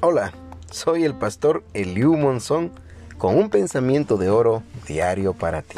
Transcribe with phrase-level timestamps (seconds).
[0.00, 0.32] Hola,
[0.70, 2.70] soy el pastor Eliu Monzón
[3.16, 5.76] con un pensamiento de oro diario para ti.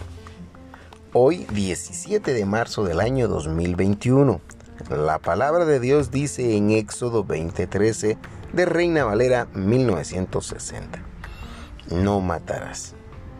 [1.15, 4.43] Hoy 17 de marzo del año 2021.
[4.91, 8.19] La palabra de Dios dice en Éxodo 20:13
[8.53, 11.03] de Reina Valera 1960.
[11.91, 12.95] No matarás.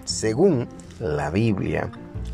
[0.07, 0.67] Según
[0.99, 1.91] la Biblia,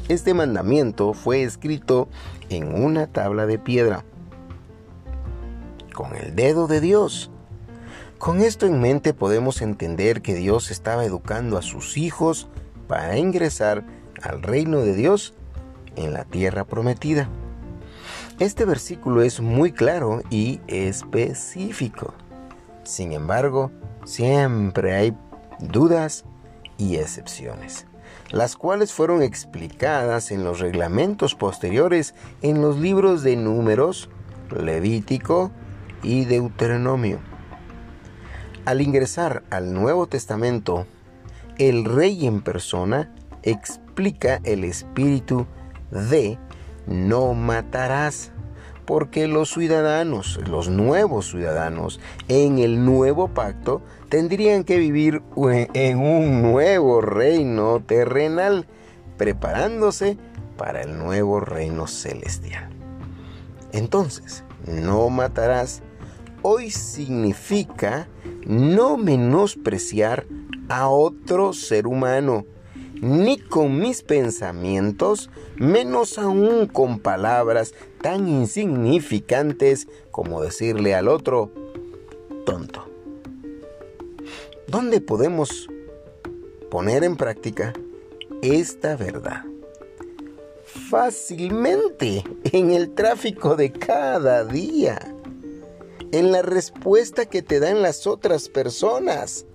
[0.08, 2.08] este mandamiento fue escrito
[2.48, 4.04] en una tabla de piedra
[5.92, 7.32] con el dedo de Dios
[8.18, 12.48] con esto en mente podemos entender que Dios estaba educando a sus hijos
[12.88, 13.84] para ingresar
[14.22, 15.34] al reino de Dios
[15.96, 17.28] en la tierra prometida.
[18.38, 22.14] Este versículo es muy claro y específico.
[22.84, 23.70] Sin embargo,
[24.04, 25.16] siempre hay
[25.58, 26.24] dudas
[26.78, 27.86] y excepciones,
[28.30, 34.08] las cuales fueron explicadas en los reglamentos posteriores en los libros de Números,
[34.50, 35.50] Levítico
[36.02, 37.35] y Deuteronomio.
[38.66, 40.86] Al ingresar al Nuevo Testamento,
[41.56, 43.14] el rey en persona
[43.44, 45.46] explica el espíritu
[45.92, 46.36] de
[46.88, 48.32] no matarás,
[48.84, 56.42] porque los ciudadanos, los nuevos ciudadanos en el nuevo pacto, tendrían que vivir en un
[56.42, 58.66] nuevo reino terrenal,
[59.16, 60.18] preparándose
[60.56, 62.68] para el nuevo reino celestial.
[63.70, 65.82] Entonces, no matarás
[66.42, 68.08] hoy significa
[68.46, 70.26] no menospreciar
[70.68, 72.44] a otro ser humano,
[73.00, 81.50] ni con mis pensamientos, menos aún con palabras tan insignificantes como decirle al otro,
[82.44, 82.86] tonto.
[84.66, 85.68] ¿Dónde podemos
[86.70, 87.72] poner en práctica
[88.42, 89.44] esta verdad?
[90.64, 95.15] Fácilmente en el tráfico de cada día
[96.12, 99.46] en la respuesta que te dan las otras personas.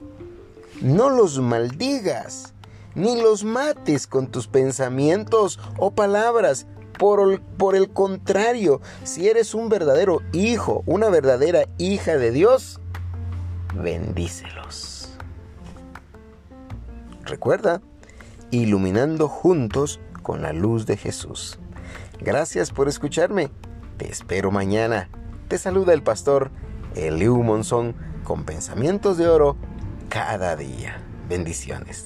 [0.82, 2.54] No los maldigas,
[2.96, 6.68] ni los mates con tus pensamientos o palabras.
[6.98, 12.80] Por, el contrario, si eres un verdadero hijo, una verdadera hija de Dios,
[13.74, 15.10] bendícelos.
[17.24, 17.82] Recuerda,
[18.52, 21.58] iluminando juntos con la luz de Jesús.
[22.20, 23.50] Gracias por escucharme.
[23.98, 25.10] Te espero mañana
[25.52, 26.50] te saluda el pastor
[26.96, 29.58] Eliu Monzón con pensamientos de oro
[30.08, 31.02] cada día.
[31.28, 32.06] Bendiciones.